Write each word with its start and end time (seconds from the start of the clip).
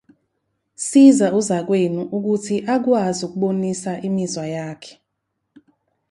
Siza 0.87 1.27
uzakwenu 1.39 2.01
ukuthi 2.17 2.55
akwazi 2.75 3.21
ukubonisa 3.27 3.91
imizwa 4.07 4.45
yakhe. 4.55 4.93